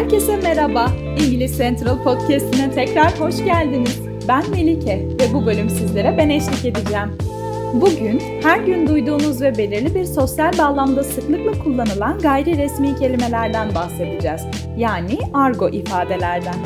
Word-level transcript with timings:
Herkese 0.00 0.36
merhaba. 0.36 0.92
İngiliz 1.26 1.58
Central 1.58 2.02
Podcast'ine 2.02 2.70
tekrar 2.70 3.20
hoş 3.20 3.36
geldiniz. 3.44 4.00
Ben 4.28 4.50
Melike 4.50 5.08
ve 5.20 5.34
bu 5.34 5.46
bölüm 5.46 5.70
sizlere 5.70 6.14
ben 6.18 6.28
eşlik 6.28 6.64
edeceğim. 6.64 7.08
Bugün 7.74 8.22
her 8.42 8.60
gün 8.60 8.86
duyduğunuz 8.86 9.42
ve 9.42 9.58
belirli 9.58 9.94
bir 9.94 10.04
sosyal 10.04 10.58
bağlamda 10.58 11.04
sıklıkla 11.04 11.64
kullanılan 11.64 12.18
gayri 12.18 12.56
resmi 12.56 12.96
kelimelerden 12.96 13.74
bahsedeceğiz. 13.74 14.42
Yani 14.76 15.18
argo 15.34 15.68
ifadelerden. 15.68 16.56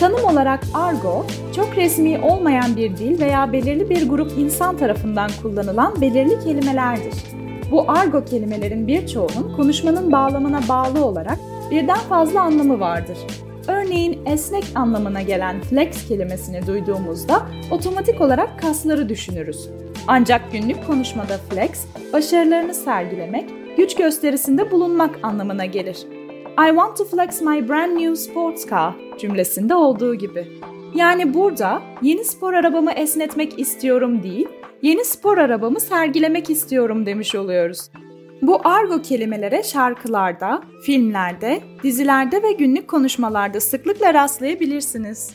Tanım 0.00 0.24
olarak 0.24 0.60
argo, 0.74 1.26
çok 1.56 1.76
resmi 1.76 2.18
olmayan 2.18 2.76
bir 2.76 2.96
dil 2.96 3.20
veya 3.20 3.52
belirli 3.52 3.90
bir 3.90 4.08
grup 4.08 4.32
insan 4.38 4.76
tarafından 4.76 5.30
kullanılan 5.42 6.00
belirli 6.00 6.44
kelimelerdir. 6.44 7.14
Bu 7.70 7.90
argo 7.90 8.24
kelimelerin 8.24 8.86
birçoğunun 8.86 9.56
konuşmanın 9.56 10.12
bağlamına 10.12 10.60
bağlı 10.68 11.04
olarak 11.04 11.38
birden 11.70 11.98
fazla 11.98 12.40
anlamı 12.40 12.80
vardır. 12.80 13.18
Örneğin 13.68 14.26
esnek 14.26 14.64
anlamına 14.74 15.22
gelen 15.22 15.60
flex 15.60 16.08
kelimesini 16.08 16.66
duyduğumuzda 16.66 17.46
otomatik 17.70 18.20
olarak 18.20 18.60
kasları 18.60 19.08
düşünürüz. 19.08 19.68
Ancak 20.06 20.52
günlük 20.52 20.86
konuşmada 20.86 21.38
flex, 21.38 21.70
başarılarını 22.12 22.74
sergilemek, 22.74 23.50
güç 23.76 23.96
gösterisinde 23.96 24.70
bulunmak 24.70 25.18
anlamına 25.22 25.64
gelir. 25.64 26.06
I 26.58 26.68
want 26.68 26.96
to 26.96 27.04
flex 27.04 27.40
my 27.42 27.68
brand 27.68 27.96
new 27.96 28.16
sports 28.16 28.70
car 28.70 28.94
cümlesinde 29.18 29.74
olduğu 29.74 30.14
gibi. 30.14 30.48
Yani 30.94 31.34
burada 31.34 31.82
yeni 32.02 32.24
spor 32.24 32.54
arabamı 32.54 32.92
esnetmek 32.92 33.58
istiyorum 33.58 34.22
değil, 34.22 34.48
yeni 34.82 35.04
spor 35.04 35.38
arabamı 35.38 35.80
sergilemek 35.80 36.50
istiyorum 36.50 37.06
demiş 37.06 37.34
oluyoruz. 37.34 37.90
Bu 38.42 38.60
argo 38.68 39.02
kelimelere 39.02 39.62
şarkılarda, 39.62 40.62
filmlerde, 40.82 41.60
dizilerde 41.82 42.42
ve 42.42 42.52
günlük 42.52 42.88
konuşmalarda 42.88 43.60
sıklıkla 43.60 44.14
rastlayabilirsiniz. 44.14 45.30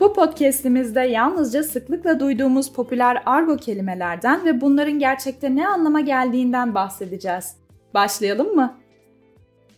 Bu 0.00 0.12
podcast'imizde 0.12 1.00
yalnızca 1.00 1.62
sıklıkla 1.62 2.20
duyduğumuz 2.20 2.72
popüler 2.72 3.22
argo 3.26 3.56
kelimelerden 3.56 4.44
ve 4.44 4.60
bunların 4.60 4.98
gerçekte 4.98 5.56
ne 5.56 5.68
anlama 5.68 6.00
geldiğinden 6.00 6.74
bahsedeceğiz. 6.74 7.56
Başlayalım 7.94 8.54
mı? 8.54 8.78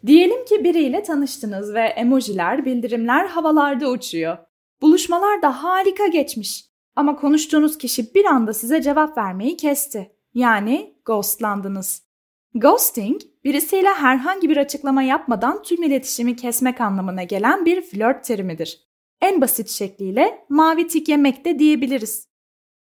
Diyelim 0.06 0.44
ki 0.44 0.64
biriyle 0.64 1.02
tanıştınız 1.02 1.74
ve 1.74 1.80
emojiler, 1.80 2.64
bildirimler 2.64 3.26
havalarda 3.26 3.90
uçuyor. 3.90 4.36
Buluşmalar 4.82 5.42
da 5.42 5.62
harika 5.62 6.06
geçmiş. 6.06 6.64
Ama 6.96 7.16
konuştuğunuz 7.16 7.78
kişi 7.78 8.14
bir 8.14 8.24
anda 8.24 8.52
size 8.52 8.82
cevap 8.82 9.18
vermeyi 9.18 9.56
kesti. 9.56 10.12
Yani 10.34 10.94
ghostlandınız. 11.04 12.11
Ghosting, 12.54 13.22
birisiyle 13.44 13.88
herhangi 13.88 14.48
bir 14.48 14.56
açıklama 14.56 15.02
yapmadan 15.02 15.62
tüm 15.62 15.82
iletişimi 15.82 16.36
kesmek 16.36 16.80
anlamına 16.80 17.22
gelen 17.22 17.64
bir 17.64 17.82
flört 17.82 18.24
terimidir. 18.24 18.88
En 19.20 19.40
basit 19.40 19.68
şekliyle 19.68 20.44
mavi 20.48 20.86
tik 20.86 21.08
yemek 21.08 21.44
de 21.44 21.58
diyebiliriz. 21.58 22.28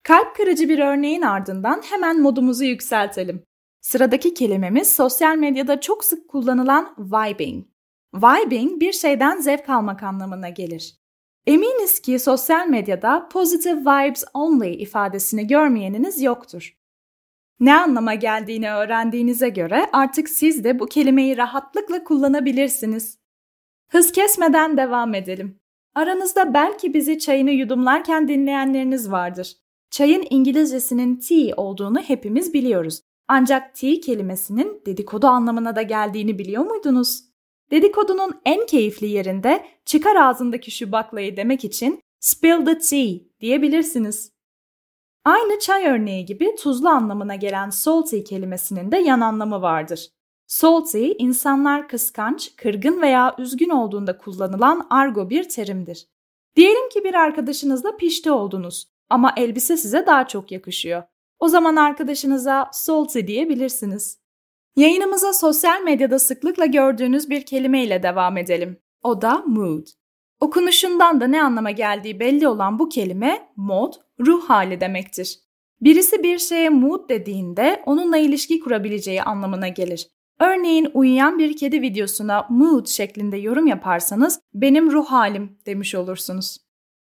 Kalp 0.02 0.36
kırıcı 0.36 0.68
bir 0.68 0.78
örneğin 0.78 1.22
ardından 1.22 1.82
hemen 1.90 2.20
modumuzu 2.20 2.64
yükseltelim. 2.64 3.42
Sıradaki 3.80 4.34
kelimemiz 4.34 4.96
sosyal 4.96 5.36
medyada 5.36 5.80
çok 5.80 6.04
sık 6.04 6.28
kullanılan 6.28 6.94
vibing. 6.98 7.66
Vibing 8.14 8.80
bir 8.80 8.92
şeyden 8.92 9.40
zevk 9.40 9.68
almak 9.68 10.02
anlamına 10.02 10.48
gelir. 10.48 10.94
Eminiz 11.46 12.00
ki 12.00 12.18
sosyal 12.18 12.68
medyada 12.68 13.28
positive 13.28 13.80
vibes 13.80 14.24
only 14.34 14.74
ifadesini 14.74 15.46
görmeyeniniz 15.46 16.22
yoktur. 16.22 16.76
Ne 17.60 17.74
anlama 17.74 18.14
geldiğini 18.14 18.70
öğrendiğinize 18.70 19.48
göre 19.48 19.86
artık 19.92 20.28
siz 20.28 20.64
de 20.64 20.78
bu 20.78 20.86
kelimeyi 20.86 21.36
rahatlıkla 21.36 22.04
kullanabilirsiniz. 22.04 23.18
Hız 23.90 24.12
kesmeden 24.12 24.76
devam 24.76 25.14
edelim. 25.14 25.60
Aranızda 25.94 26.54
belki 26.54 26.94
bizi 26.94 27.18
çayını 27.18 27.50
yudumlarken 27.50 28.28
dinleyenleriniz 28.28 29.10
vardır. 29.10 29.56
Çayın 29.90 30.26
İngilizcesinin 30.30 31.16
tea 31.16 31.56
olduğunu 31.56 32.00
hepimiz 32.00 32.54
biliyoruz. 32.54 33.00
Ancak 33.28 33.74
tea 33.74 34.00
kelimesinin 34.00 34.82
dedikodu 34.86 35.26
anlamına 35.26 35.76
da 35.76 35.82
geldiğini 35.82 36.38
biliyor 36.38 36.64
muydunuz? 36.64 37.20
Dedikodunun 37.70 38.40
en 38.44 38.66
keyifli 38.66 39.06
yerinde 39.06 39.66
çıkar 39.84 40.16
ağzındaki 40.16 40.70
şu 40.70 40.92
baklayı 40.92 41.36
demek 41.36 41.64
için 41.64 42.00
spill 42.20 42.64
the 42.64 42.78
tea 42.78 43.26
diyebilirsiniz. 43.40 44.35
Aynı 45.26 45.58
çay 45.58 45.86
örneği 45.86 46.24
gibi 46.24 46.54
tuzlu 46.54 46.88
anlamına 46.88 47.34
gelen 47.34 47.70
salty 47.70 48.22
kelimesinin 48.22 48.92
de 48.92 48.96
yan 48.96 49.20
anlamı 49.20 49.62
vardır. 49.62 50.08
Salty, 50.46 51.12
insanlar 51.18 51.88
kıskanç, 51.88 52.56
kırgın 52.56 53.02
veya 53.02 53.34
üzgün 53.38 53.70
olduğunda 53.70 54.18
kullanılan 54.18 54.86
argo 54.90 55.30
bir 55.30 55.48
terimdir. 55.48 56.06
Diyelim 56.56 56.88
ki 56.88 57.04
bir 57.04 57.14
arkadaşınızla 57.14 57.96
pişti 57.96 58.30
oldunuz 58.30 58.88
ama 59.10 59.32
elbise 59.36 59.76
size 59.76 60.06
daha 60.06 60.28
çok 60.28 60.52
yakışıyor. 60.52 61.02
O 61.38 61.48
zaman 61.48 61.76
arkadaşınıza 61.76 62.68
salty 62.72 63.20
diyebilirsiniz. 63.26 64.18
Yayınımıza 64.76 65.32
sosyal 65.32 65.82
medyada 65.82 66.18
sıklıkla 66.18 66.66
gördüğünüz 66.66 67.30
bir 67.30 67.46
kelimeyle 67.46 68.02
devam 68.02 68.36
edelim. 68.36 68.80
O 69.02 69.22
da 69.22 69.42
mood. 69.46 69.86
Okunuşundan 70.40 71.20
da 71.20 71.26
ne 71.26 71.42
anlama 71.42 71.70
geldiği 71.70 72.20
belli 72.20 72.48
olan 72.48 72.78
bu 72.78 72.88
kelime 72.88 73.48
mod, 73.56 73.92
ruh 74.20 74.44
hali 74.48 74.80
demektir. 74.80 75.38
Birisi 75.80 76.22
bir 76.22 76.38
şeye 76.38 76.68
mood 76.68 77.08
dediğinde 77.08 77.82
onunla 77.86 78.16
ilişki 78.16 78.60
kurabileceği 78.60 79.22
anlamına 79.22 79.68
gelir. 79.68 80.08
Örneğin 80.40 80.90
uyuyan 80.94 81.38
bir 81.38 81.56
kedi 81.56 81.82
videosuna 81.82 82.46
mood 82.50 82.86
şeklinde 82.86 83.36
yorum 83.36 83.66
yaparsanız 83.66 84.40
benim 84.54 84.90
ruh 84.90 85.06
halim 85.06 85.58
demiş 85.66 85.94
olursunuz. 85.94 86.58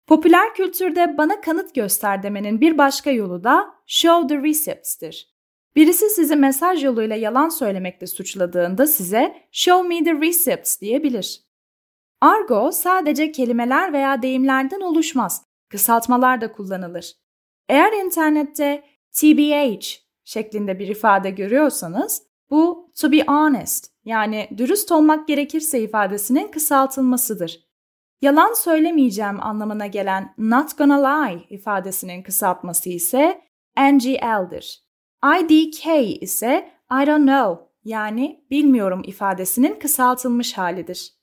Popüler 0.08 0.54
kültürde 0.54 1.18
bana 1.18 1.42
kanıt 1.42 1.76
göster 1.76 2.24
demenin 2.24 2.62
bir 2.62 2.78
başka 2.78 3.12
yolu 3.12 3.44
da 3.44 3.74
show 3.88 4.28
the 4.28 4.44
recepts'tir. 4.44 5.32
Birisi 5.76 6.10
sizi 6.10 6.36
mesaj 6.36 6.84
yoluyla 6.84 7.16
yalan 7.16 7.50
söylemekle 7.50 8.08
suçladığında 8.08 8.88
size 8.88 9.36
show 9.52 9.88
me 9.88 10.04
the 10.04 10.28
receipts 10.28 10.82
diyebilir. 10.82 11.51
Argo 12.22 12.72
sadece 12.72 13.32
kelimeler 13.32 13.94
veya 13.94 14.22
deyimlerden 14.22 14.82
oluşmaz. 14.82 15.46
Kısaltmalar 15.70 16.42
da 16.42 16.52
kullanılır. 16.52 17.14
Eğer 17.70 17.94
internette 18.06 18.84
TBH 19.12 19.86
şeklinde 20.24 20.80
bir 20.80 20.88
ifade 20.88 21.30
görüyorsanız 21.30 22.24
bu 22.50 22.92
to 23.02 23.12
be 23.12 23.24
honest 23.28 23.92
yani 24.06 24.50
dürüst 24.58 24.92
olmak 24.92 25.28
gerekirse 25.28 25.80
ifadesinin 25.80 26.48
kısaltılmasıdır. 26.48 27.72
Yalan 28.22 28.54
söylemeyeceğim 28.54 29.44
anlamına 29.44 29.88
gelen 29.88 30.34
not 30.38 30.78
gonna 30.78 31.08
lie 31.08 31.46
ifadesinin 31.50 32.24
kısaltması 32.24 32.90
ise 32.90 33.42
NGL'dir. 33.78 34.84
IDK 35.40 35.86
ise 36.22 36.72
I 36.92 37.08
don't 37.08 37.28
know 37.28 37.66
yani 37.84 38.46
bilmiyorum 38.52 39.02
ifadesinin 39.06 39.80
kısaltılmış 39.80 40.58
halidir. 40.58 41.21